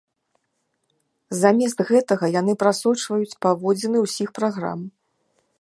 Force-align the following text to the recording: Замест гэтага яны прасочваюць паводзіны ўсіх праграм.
Замест 1.41 1.79
гэтага 1.91 2.25
яны 2.39 2.53
прасочваюць 2.65 3.37
паводзіны 3.47 3.97
ўсіх 4.09 4.29
праграм. 4.41 4.79